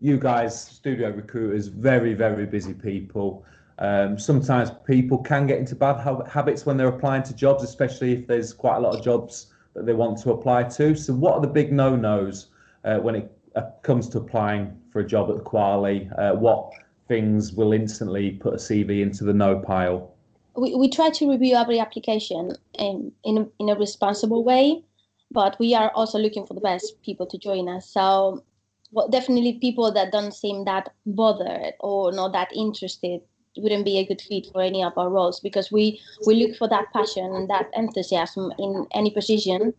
you 0.00 0.18
guys, 0.18 0.60
studio 0.60 1.10
recruiters, 1.10 1.68
very, 1.68 2.14
very 2.14 2.44
busy 2.44 2.74
people. 2.74 3.44
Um, 3.78 4.18
sometimes 4.18 4.70
people 4.86 5.18
can 5.18 5.46
get 5.46 5.58
into 5.58 5.74
bad 5.74 6.00
ha- 6.00 6.24
habits 6.24 6.66
when 6.66 6.76
they're 6.76 6.88
applying 6.88 7.22
to 7.24 7.34
jobs, 7.34 7.62
especially 7.62 8.12
if 8.12 8.26
there's 8.26 8.52
quite 8.52 8.76
a 8.76 8.80
lot 8.80 8.96
of 8.96 9.04
jobs 9.04 9.51
that 9.74 9.86
they 9.86 9.92
want 9.92 10.18
to 10.18 10.32
apply 10.32 10.64
to. 10.64 10.94
So, 10.94 11.14
what 11.14 11.34
are 11.34 11.40
the 11.40 11.46
big 11.48 11.72
no 11.72 11.96
nos 11.96 12.48
uh, 12.84 12.98
when 12.98 13.14
it 13.14 13.32
uh, 13.56 13.62
comes 13.82 14.08
to 14.10 14.18
applying 14.18 14.76
for 14.90 15.00
a 15.00 15.06
job 15.06 15.30
at 15.30 15.36
the 15.36 15.42
Kwalee? 15.42 16.10
Uh, 16.18 16.34
what 16.34 16.72
things 17.08 17.52
will 17.52 17.72
instantly 17.72 18.32
put 18.32 18.54
a 18.54 18.56
CV 18.56 19.02
into 19.02 19.24
the 19.24 19.32
no 19.32 19.58
pile? 19.58 20.14
We, 20.56 20.74
we 20.74 20.88
try 20.88 21.10
to 21.10 21.30
review 21.30 21.56
every 21.56 21.78
application 21.78 22.52
in, 22.78 23.12
in, 23.24 23.38
a, 23.38 23.46
in 23.58 23.68
a 23.70 23.74
responsible 23.74 24.44
way, 24.44 24.84
but 25.30 25.58
we 25.58 25.74
are 25.74 25.90
also 25.94 26.18
looking 26.18 26.46
for 26.46 26.54
the 26.54 26.60
best 26.60 27.00
people 27.02 27.26
to 27.26 27.38
join 27.38 27.68
us. 27.68 27.88
So, 27.88 28.44
well, 28.90 29.08
definitely 29.08 29.54
people 29.54 29.90
that 29.92 30.12
don't 30.12 30.34
seem 30.34 30.66
that 30.66 30.92
bothered 31.06 31.74
or 31.80 32.12
not 32.12 32.32
that 32.32 32.52
interested 32.54 33.22
wouldn't 33.56 33.84
be 33.84 33.98
a 33.98 34.06
good 34.06 34.20
fit 34.20 34.46
for 34.52 34.62
any 34.62 34.82
of 34.82 34.96
our 34.96 35.10
roles 35.10 35.40
because 35.40 35.70
we 35.70 36.00
we 36.26 36.34
look 36.34 36.56
for 36.56 36.68
that 36.68 36.92
passion 36.92 37.34
and 37.34 37.48
that 37.50 37.70
enthusiasm 37.74 38.52
in 38.58 38.86
any 38.92 39.10
position. 39.10 39.74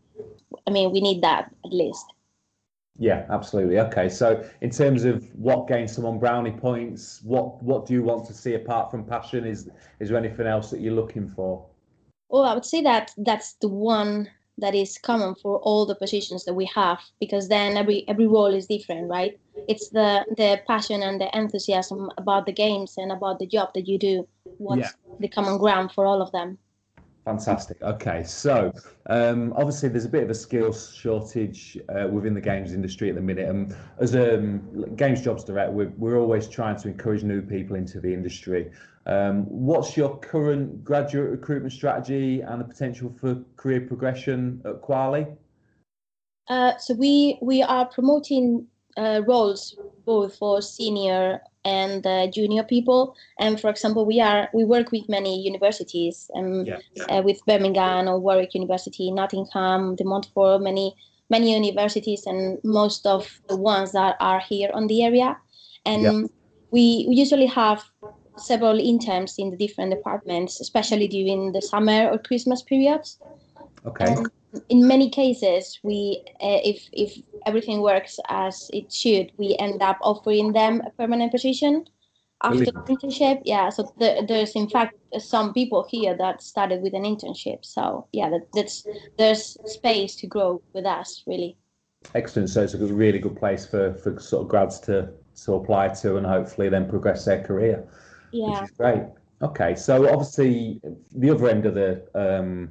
I 0.67 0.71
mean 0.71 0.91
we 0.91 1.01
need 1.01 1.21
that 1.23 1.51
at 1.65 1.73
least. 1.73 2.05
Yeah 2.97 3.25
absolutely. 3.29 3.79
Okay 3.79 4.09
so 4.09 4.47
in 4.61 4.69
terms 4.69 5.03
of 5.03 5.23
what 5.35 5.67
gains 5.67 5.93
someone 5.93 6.19
brownie 6.19 6.51
points 6.51 7.21
what 7.23 7.61
what 7.63 7.85
do 7.85 7.93
you 7.93 8.03
want 8.03 8.25
to 8.27 8.33
see 8.33 8.53
apart 8.53 8.91
from 8.91 9.03
passion? 9.03 9.45
Is 9.45 9.69
is 9.99 10.09
there 10.09 10.17
anything 10.17 10.47
else 10.47 10.69
that 10.69 10.79
you're 10.79 10.93
looking 10.93 11.27
for? 11.27 11.65
Well 12.29 12.43
i 12.43 12.53
would 12.53 12.65
say 12.65 12.81
that 12.81 13.11
that's 13.17 13.53
the 13.53 13.69
one 13.69 14.29
that 14.57 14.75
is 14.75 14.97
common 14.97 15.35
for 15.35 15.57
all 15.59 15.85
the 15.85 15.95
positions 15.95 16.45
that 16.45 16.53
we 16.53 16.65
have 16.65 16.99
because 17.19 17.47
then 17.47 17.75
every 17.75 18.07
every 18.07 18.27
role 18.27 18.53
is 18.53 18.67
different 18.67 19.09
right? 19.09 19.39
It's 19.67 19.89
the 19.89 20.25
the 20.37 20.61
passion 20.67 21.01
and 21.03 21.19
the 21.19 21.35
enthusiasm 21.37 22.11
about 22.17 22.45
the 22.45 22.53
games 22.53 22.95
and 22.97 23.11
about 23.11 23.39
the 23.39 23.47
job 23.47 23.73
that 23.73 23.87
you 23.87 23.97
do 23.97 24.27
what's 24.57 24.81
yeah. 24.81 25.15
the 25.19 25.27
common 25.27 25.57
ground 25.57 25.91
for 25.91 26.05
all 26.05 26.21
of 26.21 26.31
them. 26.31 26.57
Fantastic. 27.25 27.81
Okay 27.81 28.23
so 28.25 28.71
um, 29.09 29.53
obviously 29.55 29.89
there's 29.89 30.05
a 30.05 30.09
bit 30.09 30.23
of 30.23 30.29
a 30.29 30.35
skills 30.35 30.93
shortage 30.93 31.77
uh, 31.89 32.07
within 32.07 32.33
the 32.33 32.41
games 32.41 32.73
industry 32.73 33.09
at 33.09 33.15
the 33.15 33.21
minute 33.21 33.49
and 33.49 33.75
as 33.99 34.13
a 34.13 34.37
um, 34.37 34.95
games 34.95 35.21
jobs 35.21 35.43
direct 35.43 35.71
we're, 35.71 35.93
we're 35.97 36.19
always 36.19 36.47
trying 36.47 36.77
to 36.77 36.89
encourage 36.89 37.23
new 37.23 37.41
people 37.41 37.75
into 37.75 37.99
the 37.99 38.13
industry 38.13 38.71
um, 39.05 39.43
what's 39.45 39.97
your 39.97 40.17
current 40.19 40.83
graduate 40.83 41.29
recruitment 41.31 41.73
strategy 41.73 42.41
and 42.41 42.61
the 42.61 42.65
potential 42.65 43.13
for 43.19 43.43
career 43.57 43.81
progression 43.81 44.61
at 44.65 44.81
Kwalee? 44.81 45.35
Uh, 46.49 46.77
so 46.77 46.93
we 46.93 47.37
we 47.41 47.61
are 47.61 47.85
promoting 47.85 48.67
uh, 48.97 49.21
roles 49.25 49.77
both 50.05 50.35
for 50.35 50.61
senior 50.61 51.41
and 51.65 52.05
uh, 52.05 52.27
junior 52.27 52.63
people. 52.63 53.15
And 53.39 53.59
for 53.59 53.69
example, 53.69 54.05
we 54.05 54.19
are 54.19 54.49
we 54.53 54.63
work 54.65 54.91
with 54.91 55.07
many 55.09 55.41
universities, 55.41 56.29
um, 56.35 56.65
yeah. 56.65 56.79
uh, 57.09 57.21
with 57.21 57.45
Birmingham 57.45 58.07
or 58.07 58.19
Warwick 58.19 58.53
University, 58.53 59.11
Nottingham, 59.11 59.95
De 59.95 60.03
Montfort, 60.03 60.61
many 60.61 60.95
many 61.29 61.53
universities, 61.53 62.25
and 62.25 62.59
most 62.63 63.05
of 63.05 63.41
the 63.47 63.57
ones 63.57 63.91
that 63.93 64.15
are 64.19 64.39
here 64.39 64.69
on 64.73 64.87
the 64.87 65.03
area. 65.03 65.37
And 65.85 66.01
yeah. 66.03 66.21
we, 66.71 67.05
we 67.07 67.15
usually 67.15 67.47
have 67.47 67.83
several 68.37 68.79
interns 68.79 69.35
in 69.37 69.49
the 69.49 69.57
different 69.57 69.91
departments, 69.91 70.59
especially 70.59 71.07
during 71.07 71.51
the 71.51 71.61
summer 71.61 72.09
or 72.09 72.17
Christmas 72.17 72.61
periods. 72.61 73.19
Okay. 73.85 74.05
And 74.05 74.29
in 74.69 74.87
many 74.87 75.09
cases, 75.09 75.79
we, 75.83 76.23
uh, 76.41 76.59
if 76.63 76.87
if 76.91 77.17
everything 77.45 77.81
works 77.81 78.19
as 78.29 78.69
it 78.73 78.91
should, 78.91 79.31
we 79.37 79.55
end 79.59 79.81
up 79.81 79.97
offering 80.01 80.53
them 80.53 80.81
a 80.85 80.91
permanent 80.91 81.31
position 81.31 81.85
after 82.43 82.59
really? 82.59 82.71
the 82.71 82.95
internship. 82.95 83.41
Yeah. 83.45 83.69
So 83.69 83.93
the, 83.97 84.25
there's 84.27 84.55
in 84.55 84.69
fact 84.69 84.95
some 85.19 85.53
people 85.53 85.85
here 85.89 86.15
that 86.17 86.41
started 86.41 86.81
with 86.81 86.93
an 86.93 87.03
internship. 87.03 87.65
So 87.65 88.07
yeah, 88.11 88.29
that, 88.29 88.47
that's 88.53 88.85
there's 89.17 89.57
space 89.65 90.15
to 90.17 90.27
grow 90.27 90.61
with 90.73 90.85
us 90.85 91.23
really. 91.25 91.57
Excellent. 92.15 92.49
So 92.49 92.63
it's 92.63 92.73
a 92.73 92.77
really 92.77 93.19
good 93.19 93.35
place 93.35 93.65
for 93.65 93.93
for 93.95 94.19
sort 94.19 94.43
of 94.43 94.49
grads 94.49 94.79
to 94.81 95.09
to 95.45 95.55
apply 95.55 95.87
to 95.89 96.17
and 96.17 96.25
hopefully 96.25 96.69
then 96.69 96.87
progress 96.87 97.25
their 97.25 97.43
career 97.43 97.87
yeah. 98.33 98.61
which 98.61 98.71
is 98.71 98.77
great. 98.77 99.03
Okay, 99.41 99.75
so 99.75 100.09
obviously 100.09 100.81
the 101.15 101.29
other 101.29 101.49
end 101.49 101.65
of 101.65 101.75
the 101.75 102.03
um, 102.15 102.69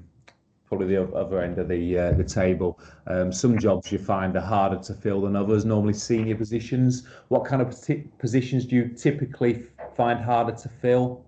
probably 0.72 0.86
the 0.86 1.14
other 1.14 1.42
end 1.42 1.58
of 1.58 1.68
the 1.68 1.98
uh, 1.98 2.12
the 2.12 2.24
table, 2.24 2.80
um, 3.06 3.30
some 3.30 3.58
jobs 3.58 3.92
you 3.92 3.98
find 3.98 4.34
are 4.36 4.40
harder 4.40 4.78
to 4.78 4.94
fill 4.94 5.20
than 5.20 5.36
others. 5.36 5.66
Normally 5.66 5.92
senior 5.92 6.34
positions. 6.34 7.06
What 7.28 7.44
kind 7.44 7.60
of 7.60 7.78
positions 8.18 8.64
do 8.64 8.76
you 8.76 8.88
typically 8.88 9.64
find 9.94 10.18
harder 10.18 10.52
to 10.52 10.68
fill? 10.70 11.26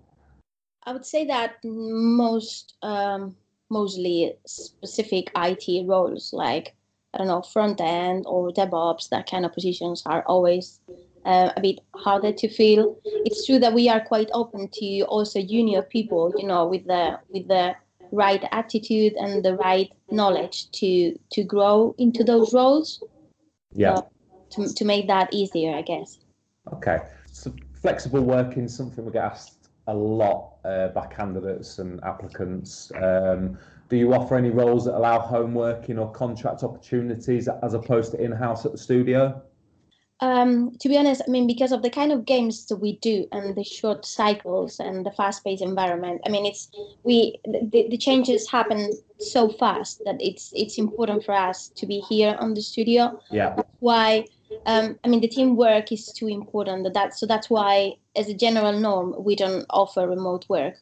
I 0.83 0.93
would 0.93 1.05
say 1.05 1.25
that 1.27 1.57
most 1.63 2.73
um, 2.81 3.35
mostly 3.69 4.33
specific 4.47 5.31
IT 5.35 5.87
roles 5.87 6.33
like 6.33 6.75
I 7.13 7.19
don't 7.19 7.27
know 7.27 7.43
front 7.43 7.79
end 7.81 8.25
or 8.27 8.49
DevOps. 8.49 9.09
That 9.09 9.29
kind 9.29 9.45
of 9.45 9.53
positions 9.53 10.01
are 10.07 10.23
always 10.23 10.79
uh, 11.25 11.51
a 11.55 11.61
bit 11.61 11.79
harder 11.95 12.31
to 12.31 12.47
feel. 12.47 12.97
It's 13.03 13.45
true 13.45 13.59
that 13.59 13.73
we 13.73 13.89
are 13.89 13.99
quite 13.99 14.29
open 14.33 14.69
to 14.73 15.01
also 15.03 15.41
junior 15.41 15.81
people, 15.81 16.33
you 16.37 16.47
know, 16.47 16.67
with 16.67 16.85
the 16.85 17.19
with 17.29 17.47
the 17.47 17.75
right 18.11 18.43
attitude 18.51 19.13
and 19.13 19.43
the 19.43 19.55
right 19.55 19.91
knowledge 20.11 20.71
to 20.71 21.17
to 21.31 21.43
grow 21.43 21.95
into 21.97 22.23
those 22.23 22.53
roles. 22.53 23.03
Yeah. 23.71 24.01
to 24.51 24.73
to 24.73 24.85
make 24.85 25.07
that 25.07 25.33
easier, 25.33 25.75
I 25.75 25.81
guess. 25.81 26.19
Okay. 26.73 26.99
So 27.31 27.53
flexible 27.81 28.21
working 28.21 28.67
something 28.67 29.05
we 29.05 29.11
get 29.11 29.25
asked 29.25 29.69
a 29.87 29.93
lot 29.93 30.53
uh, 30.63 30.87
by 30.89 31.05
candidates 31.07 31.79
and 31.79 32.03
applicants. 32.03 32.91
Um, 32.95 33.57
do 33.89 33.97
you 33.97 34.13
offer 34.13 34.35
any 34.35 34.49
roles 34.49 34.85
that 34.85 34.95
allow 34.95 35.19
home 35.19 35.53
working 35.53 35.99
or 35.99 36.11
contract 36.11 36.63
opportunities 36.63 37.47
as 37.47 37.73
opposed 37.75 38.11
to 38.13 38.23
in-house 38.23 38.65
at 38.65 38.71
the 38.71 38.77
studio? 38.77 39.41
Um, 40.21 40.77
to 40.79 40.87
be 40.87 40.97
honest, 40.97 41.21
I 41.27 41.29
mean, 41.29 41.45
because 41.45 41.73
of 41.73 41.81
the 41.81 41.89
kind 41.89 42.13
of 42.13 42.25
games 42.25 42.65
that 42.67 42.77
we 42.77 42.97
do 42.99 43.27
and 43.33 43.53
the 43.53 43.65
short 43.65 44.05
cycles 44.05 44.79
and 44.79 45.05
the 45.05 45.11
fast-paced 45.11 45.61
environment, 45.61 46.21
I 46.25 46.29
mean, 46.29 46.45
it's 46.45 46.71
we 47.03 47.35
the, 47.43 47.87
the 47.89 47.97
changes 47.97 48.49
happen 48.49 48.93
so 49.19 49.49
fast 49.49 50.01
that 50.05 50.15
it's 50.21 50.53
it's 50.55 50.77
important 50.77 51.25
for 51.25 51.33
us 51.33 51.67
to 51.75 51.85
be 51.85 51.99
here 51.99 52.37
on 52.39 52.53
the 52.53 52.61
studio. 52.61 53.19
Yeah. 53.29 53.55
That's 53.57 53.69
why, 53.79 54.25
um, 54.65 54.97
I 55.03 55.09
mean, 55.09 55.19
the 55.19 55.27
teamwork 55.27 55.91
is 55.91 56.07
too 56.13 56.29
important. 56.29 56.85
That, 56.85 56.93
that 56.93 57.13
so 57.17 57.25
that's 57.25 57.49
why, 57.49 57.95
as 58.15 58.29
a 58.29 58.33
general 58.33 58.71
norm, 58.71 59.15
we 59.19 59.35
don't 59.35 59.65
offer 59.69 60.07
remote 60.07 60.45
work. 60.47 60.75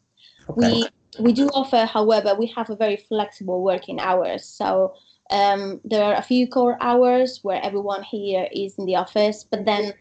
Okay. 0.48 0.68
We 0.68 0.88
we 1.20 1.34
do 1.34 1.48
offer, 1.50 1.86
however, 1.86 2.36
we 2.36 2.48
have 2.56 2.70
a 2.70 2.76
very 2.76 2.98
flexible 2.98 3.64
working 3.64 4.00
hours. 4.00 4.46
So 4.46 4.94
um, 5.32 5.82
there 5.84 6.04
are 6.04 6.16
a 6.16 6.22
few 6.22 6.48
core 6.48 6.78
hours 6.82 7.40
where 7.44 7.64
everyone 7.64 8.04
here 8.04 8.48
is 8.52 8.78
in 8.78 8.86
the 8.86 8.96
office, 8.96 9.46
but 9.50 9.66
then 9.66 9.94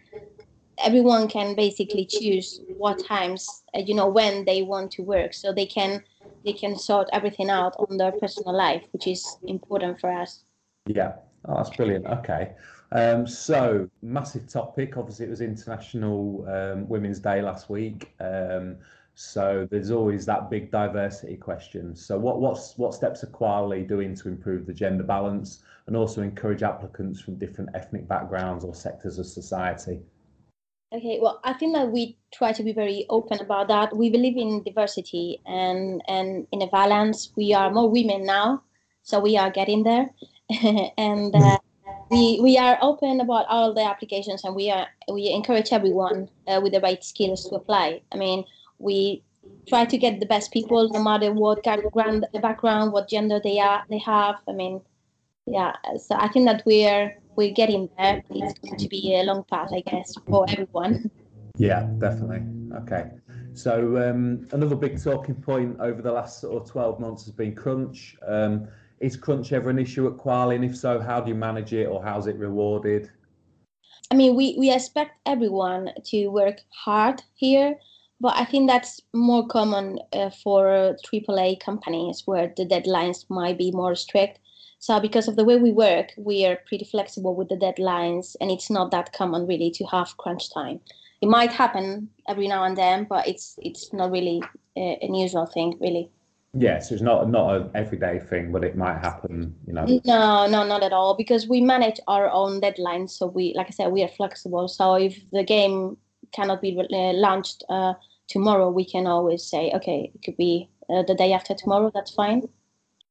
everyone 0.79 1.29
can 1.29 1.55
basically 1.55 2.05
choose 2.05 2.61
what 2.77 3.03
times, 3.05 3.63
uh, 3.75 3.81
you 3.81 3.95
know, 3.95 4.09
when 4.09 4.45
they 4.45 4.63
want 4.63 4.91
to 4.93 5.03
work, 5.03 5.33
so 5.35 5.53
they 5.53 5.67
can 5.67 6.03
they 6.45 6.53
can 6.53 6.77
sort 6.77 7.09
everything 7.13 7.51
out 7.51 7.75
on 7.79 7.97
their 7.97 8.13
personal 8.13 8.57
life, 8.57 8.83
which 8.93 9.07
is 9.07 9.25
important 9.47 10.01
for 10.01 10.11
us. 10.11 10.45
Yeah, 10.87 11.13
oh, 11.45 11.55
that's 11.57 11.71
brilliant. 11.71 12.07
Okay. 12.07 12.53
Um, 12.91 13.27
so 13.27 13.89
massive 14.03 14.49
topic. 14.49 14.97
Obviously, 14.97 15.27
it 15.27 15.31
was 15.31 15.41
International 15.41 16.45
um, 16.49 16.89
Women's 16.89 17.21
Day 17.21 17.41
last 17.41 17.71
week. 17.71 18.13
Um, 18.21 18.77
so 19.15 19.69
there's 19.71 19.91
always 19.91 20.25
that 20.27 20.49
big 20.49 20.71
diversity 20.71 21.37
question. 21.37 21.95
So 21.95 22.19
what 22.19 22.41
what's 22.41 22.79
what 22.79 22.95
steps 22.95 23.23
are 23.25 23.29
Kwalee 23.29 23.87
doing 23.87 24.15
to 24.17 24.29
improve 24.29 24.67
the 24.67 24.73
gender 24.73 25.05
balance 25.05 25.63
and 25.87 25.97
also 25.97 26.23
encourage 26.23 26.63
applicants 26.63 27.21
from 27.21 27.37
different 27.37 27.71
ethnic 27.75 28.09
backgrounds 28.09 28.65
or 28.65 28.75
sectors 28.75 29.19
of 29.19 29.27
society? 29.27 30.01
Okay, 30.95 31.19
well, 31.21 31.41
I 31.45 31.55
think 31.55 31.75
that 31.75 31.91
we 31.91 32.19
try 32.33 32.53
to 32.53 32.63
be 32.63 32.73
very 32.73 33.07
open 33.09 33.41
about 33.41 33.69
that. 33.69 33.97
We 33.97 34.11
believe 34.11 34.37
in 34.37 34.63
diversity 34.63 35.41
and 35.47 36.03
and 36.09 36.47
in 36.53 36.63
a 36.63 36.67
balance. 36.69 37.33
We 37.37 37.53
are 37.53 37.71
more 37.71 37.91
women 37.91 38.25
now, 38.25 38.63
so 39.03 39.21
we 39.21 39.37
are 39.37 39.51
getting 39.51 39.83
there, 39.83 40.11
and 40.97 41.35
uh, 41.35 41.59
we 42.11 42.41
we 42.43 42.57
are 42.57 42.79
open 42.81 43.21
about 43.21 43.47
all 43.49 43.75
the 43.75 43.85
applications, 43.85 44.45
and 44.45 44.55
we 44.55 44.71
are 44.71 44.87
we 45.13 45.29
encourage 45.31 45.73
everyone 45.73 46.31
uh, 46.47 46.61
with 46.63 46.73
the 46.73 46.81
right 46.81 47.05
skills 47.05 47.49
to 47.49 47.57
apply. 47.57 48.01
I 48.13 48.17
mean 48.17 48.45
we 48.83 49.23
try 49.69 49.85
to 49.85 49.97
get 49.97 50.21
the 50.21 50.27
best 50.27 50.53
people, 50.53 50.89
no 50.91 51.03
matter 51.03 51.33
what 51.33 51.63
kind 51.63 51.83
background, 51.83 52.27
background, 52.43 52.93
what 52.93 53.09
gender 53.09 53.41
they 53.43 53.59
are, 53.59 53.85
they 53.89 53.99
have. 53.99 54.37
I 54.49 54.53
mean, 54.53 54.81
yeah. 55.47 55.75
So 55.99 56.17
I 56.17 56.29
think 56.29 56.47
that 56.47 56.63
we're 56.67 57.17
we're 57.37 57.53
getting 57.53 57.89
there. 57.97 58.23
It's 58.31 58.59
going 58.59 58.77
to 58.77 58.89
be 58.89 59.17
a 59.17 59.23
long 59.23 59.45
path, 59.45 59.71
I 59.73 59.81
guess, 59.81 60.15
for 60.29 60.45
everyone. 60.49 61.11
Yeah, 61.57 61.89
definitely. 61.99 62.43
Okay. 62.83 63.11
So 63.55 63.97
um, 63.99 64.49
another 64.53 64.77
big 64.77 65.03
talking 65.03 65.35
point 65.35 65.79
over 65.81 66.01
the 66.03 66.13
last 66.13 66.41
sort 66.41 66.63
of 66.63 66.69
12 66.71 67.01
months 67.01 67.25
has 67.25 67.35
been 67.35 67.55
crunch. 67.55 68.17
Um, 68.27 68.69
is 69.01 69.17
crunch 69.17 69.53
ever 69.53 69.69
an 69.69 69.79
issue 69.79 70.07
at 70.07 70.15
Kwalee? 70.15 70.55
And 70.55 70.65
if 70.65 70.77
so, 70.77 71.01
how 71.01 71.21
do 71.21 71.29
you 71.29 71.35
manage 71.35 71.73
it 71.73 71.87
or 71.87 72.03
how's 72.03 72.27
it 72.27 72.37
rewarded? 72.37 73.11
I 74.11 74.15
mean, 74.15 74.37
we, 74.37 74.57
we 74.59 74.73
expect 74.73 75.13
everyone 75.27 75.91
to 76.07 76.29
work 76.29 76.61
hard 76.71 77.23
here, 77.35 77.77
but 78.23 78.37
I 78.37 78.45
think 78.45 78.71
that's 78.71 79.01
more 79.13 79.45
common 79.49 79.99
uh, 80.13 80.31
for 80.31 80.97
AAA 81.13 81.59
companies 81.59 82.23
where 82.25 82.53
the 82.57 82.65
deadlines 82.65 83.29
might 83.29 83.59
be 83.59 83.73
more 83.73 83.97
strict. 83.97 84.39
So 84.79 85.01
because 85.01 85.27
of 85.27 85.35
the 85.35 85.45
way 85.45 85.57
we 85.57 85.73
work, 85.73 86.13
we 86.17 86.47
are 86.47 86.57
pretty 86.69 86.85
flexible 86.85 87.35
with 87.35 87.49
the 87.49 87.57
deadlines, 87.57 88.37
and 88.41 88.51
it's 88.51 88.71
not 88.71 88.93
that 88.93 89.13
common 89.13 89.47
really 89.49 89.73
to 89.73 89.85
have 89.87 90.17
crunch 90.19 90.55
time. 90.55 90.79
It 91.21 91.29
might 91.29 91.53
happen 91.53 92.09
every 92.29 92.47
now 92.47 92.63
and 92.63 92.77
then, 92.77 93.07
but 93.11 93.27
it's 93.27 93.59
it's 93.59 93.93
not 93.93 94.13
really 94.13 94.41
uh, 94.77 94.97
an 95.07 95.15
usual 95.15 95.47
thing, 95.47 95.77
really. 95.81 96.09
Yeah, 96.55 96.79
so 96.79 96.95
it's 96.95 97.03
not 97.03 97.29
not 97.29 97.57
an 97.57 97.71
everyday 97.75 98.21
thing, 98.21 98.53
but 98.53 98.63
it 98.63 98.77
might 98.77 98.99
happen, 98.99 99.55
you 99.67 99.73
know. 99.73 100.01
No, 100.05 100.47
no, 100.47 100.65
not 100.65 100.83
at 100.85 100.93
all, 100.93 101.17
because 101.17 101.49
we 101.49 101.61
manage 101.61 101.99
our 102.07 102.31
own 102.31 102.61
deadlines. 102.61 103.11
So 103.11 103.27
we, 103.27 103.53
like 103.57 103.67
I 103.67 103.71
said, 103.71 103.89
we 103.89 104.03
are 104.05 104.15
flexible. 104.17 104.69
So 104.69 104.95
if 104.95 105.19
the 105.33 105.43
game 105.43 105.97
cannot 106.33 106.61
be 106.61 106.79
uh, 106.79 107.13
launched 107.13 107.65
uh, 107.69 107.95
tomorrow, 108.29 108.71
we 108.71 108.85
can 108.85 109.07
always 109.07 109.45
say, 109.45 109.73
okay, 109.75 110.11
it 110.15 110.23
could 110.25 110.37
be 110.37 110.69
uh, 110.91 111.03
the 111.03 111.15
day 111.15 111.33
after 111.33 111.55
tomorrow. 111.55 111.91
That's 111.95 112.13
fine. 112.13 112.49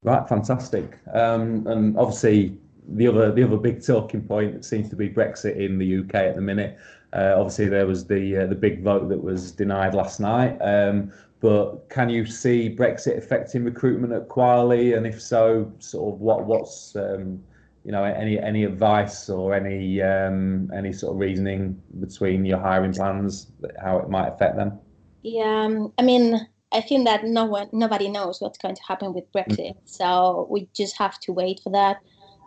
Right, 0.03 0.27
fantastic. 0.27 0.97
Um, 1.13 1.67
and 1.67 1.97
obviously, 1.97 2.57
the 2.87 3.07
other 3.07 3.31
the 3.31 3.43
other 3.43 3.57
big 3.57 3.85
talking 3.85 4.21
point 4.23 4.65
seems 4.65 4.89
to 4.89 4.95
be 4.95 5.09
Brexit 5.09 5.57
in 5.57 5.77
the 5.77 5.99
UK 5.99 6.15
at 6.15 6.35
the 6.35 6.41
minute. 6.41 6.77
Uh, 7.13 7.35
obviously, 7.37 7.67
there 7.67 7.85
was 7.85 8.05
the 8.07 8.37
uh, 8.37 8.45
the 8.47 8.55
big 8.55 8.83
vote 8.83 9.09
that 9.09 9.23
was 9.23 9.51
denied 9.51 9.93
last 9.93 10.19
night. 10.19 10.57
Um, 10.59 11.11
but 11.39 11.89
can 11.89 12.09
you 12.09 12.25
see 12.25 12.73
Brexit 12.73 13.17
affecting 13.17 13.63
recruitment 13.63 14.13
at 14.13 14.27
Kwalee? 14.27 14.95
And 14.95 15.07
if 15.07 15.21
so, 15.21 15.71
sort 15.79 16.13
of 16.13 16.21
what 16.21 16.45
what's 16.45 16.95
um, 16.95 17.43
you 17.83 17.91
know 17.91 18.03
any 18.03 18.39
any 18.39 18.63
advice 18.63 19.29
or 19.29 19.53
any 19.53 20.01
um, 20.01 20.71
any 20.75 20.93
sort 20.93 21.13
of 21.13 21.19
reasoning 21.19 21.81
between 21.99 22.45
your 22.45 22.59
hiring 22.59 22.93
plans 22.93 23.51
how 23.81 23.97
it 23.99 24.09
might 24.09 24.27
affect 24.27 24.55
them? 24.55 24.79
Yeah, 25.23 25.65
um, 25.65 25.93
I 25.97 26.01
mean, 26.01 26.47
I 26.71 26.81
think 26.81 27.05
that 27.05 27.25
no 27.25 27.45
one, 27.45 27.69
nobody 27.71 28.09
knows 28.09 28.39
what's 28.39 28.57
going 28.57 28.75
to 28.75 28.83
happen 28.87 29.13
with 29.13 29.31
Brexit. 29.33 29.75
Mm-hmm. 29.75 29.85
So 29.85 30.47
we 30.49 30.69
just 30.73 30.97
have 30.97 31.19
to 31.21 31.33
wait 31.33 31.59
for 31.63 31.71
that. 31.71 31.97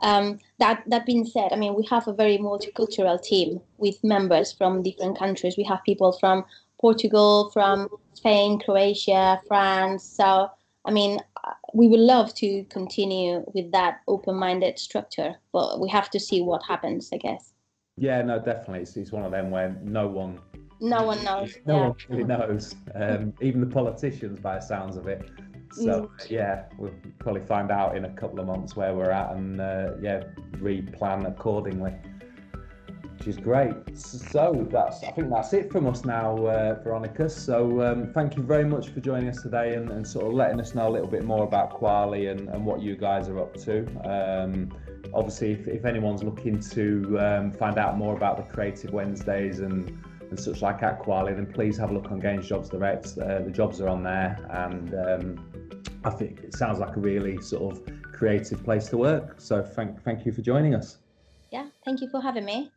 Um, 0.03 0.39
that 0.59 0.83
that 0.89 1.07
being 1.07 1.25
said, 1.25 1.53
I 1.53 1.57
mean 1.57 1.75
we 1.75 1.87
have 1.87 2.09
a 2.09 2.13
very 2.13 2.37
multicultural 2.37 3.23
team 3.23 3.61
with 3.79 4.03
members 4.03 4.53
from 4.53 4.83
different 4.83 5.19
countries. 5.19 5.57
We 5.57 5.65
have 5.65 5.83
people 5.85 6.13
from 6.19 6.45
Portugal, 6.81 7.51
from 7.53 7.89
Spain, 8.15 8.59
Croatia, 8.59 9.41
France. 9.47 10.05
So 10.05 10.51
I 10.85 10.91
mean 10.91 11.21
we 11.75 11.89
would 11.89 12.01
love 12.01 12.35
to 12.37 12.65
continue 12.65 13.45
with 13.55 13.71
that 13.73 14.01
open-minded 14.09 14.79
structure, 14.79 15.37
but 15.53 15.81
we 15.81 15.89
have 15.91 16.11
to 16.11 16.21
see 16.21 16.43
what 16.43 16.63
happens, 16.63 17.11
I 17.13 17.19
guess. 17.19 17.53
Yeah, 17.97 18.23
no, 18.23 18.39
definitely. 18.39 18.81
It's, 18.81 18.97
it's 18.97 19.13
one 19.13 19.25
of 19.25 19.31
them 19.31 19.51
where 19.51 19.77
no 19.83 20.07
one 20.09 20.41
no 20.85 21.03
one 21.03 21.23
knows. 21.25 21.57
No 21.67 21.77
yeah. 21.77 21.89
one 21.89 21.97
really 22.09 22.25
knows. 22.25 22.75
Um, 22.95 23.33
even 23.41 23.61
the 23.61 23.67
politicians, 23.67 24.39
by 24.39 24.57
the 24.57 24.61
sounds 24.61 24.97
of 24.97 25.07
it. 25.09 25.29
So 25.73 26.03
mm. 26.03 26.31
yeah, 26.31 26.65
we'll 26.79 26.95
probably 27.19 27.41
find 27.41 27.71
out 27.71 27.97
in 27.97 28.05
a 28.05 28.11
couple 28.11 28.39
of 28.39 28.47
months 28.47 28.77
where 28.77 28.95
we're 28.95 29.11
at, 29.11 29.35
and 29.35 29.61
uh, 29.61 29.93
yeah, 30.01 30.25
replan 30.59 31.27
accordingly. 31.27 31.93
Which 33.19 33.29
is 33.29 33.37
great. 33.39 33.75
So 33.97 34.67
that's 34.71 35.03
I 35.03 35.11
think 35.13 35.31
that's 35.31 35.53
it 35.53 35.73
from 35.73 35.87
us 35.87 36.05
now, 36.05 36.37
uh, 36.47 36.81
Veronica. 36.83 37.29
So 37.29 37.81
um, 37.81 38.13
thank 38.13 38.37
you 38.37 38.43
very 38.43 38.65
much 38.65 38.91
for 38.91 39.01
joining 39.01 39.29
us 39.29 39.41
today 39.41 39.75
and, 39.75 39.91
and, 39.91 40.07
sort 40.07 40.27
of 40.27 40.35
letting 40.35 40.61
us 40.61 40.75
know 40.75 40.89
a 40.89 40.91
little 40.91 41.09
bit 41.09 41.25
more 41.25 41.45
about 41.45 41.81
Kwalee 41.81 42.31
and, 42.31 42.49
and 42.51 42.67
what 42.67 42.83
you 42.83 42.97
guys 42.97 43.29
are 43.29 43.39
up 43.39 43.55
to. 43.63 43.87
Um, 44.05 44.77
obviously, 45.15 45.53
if, 45.53 45.67
if, 45.67 45.85
anyone's 45.85 46.23
looking 46.23 46.61
to 46.61 47.19
um, 47.19 47.53
find 47.53 47.79
out 47.79 47.97
more 47.97 48.15
about 48.15 48.37
the 48.37 48.43
Creative 48.43 48.93
Wednesdays 48.93 49.61
and 49.61 49.99
and 50.35 50.43
such 50.43 50.63
like 50.63 50.83
at 50.83 51.01
Kwalee, 51.01 51.37
then 51.37 51.47
please 51.47 51.77
have 51.79 51.91
a 51.91 51.95
look 51.95 52.11
on 52.11 52.19
Games 52.19 52.49
Jobs 52.49 52.69
Direct. 52.69 53.17
Uh, 53.17 53.39
the 53.43 53.53
jobs 53.53 53.81
are 53.81 53.89
on 53.89 54.03
there, 54.03 54.37
and 54.51 54.93
um, 54.95 55.91
I 56.05 56.11
think 56.11 56.41
it 56.41 56.55
sounds 56.55 56.81
like 56.81 56.97
a 56.97 57.01
really 57.01 57.41
sort 57.41 57.73
of 57.73 57.89
creative 58.13 58.65
place 58.65 58.89
to 58.89 58.97
work. 58.97 59.41
So 59.41 59.63
thank 59.63 60.03
thank 60.03 60.27
you 60.27 60.33
for 60.33 60.43
joining 60.43 60.75
us. 60.75 60.99
Yeah, 61.53 61.67
thank 61.85 62.01
you 62.01 62.09
for 62.11 62.21
having 62.21 62.45
me. 62.45 62.73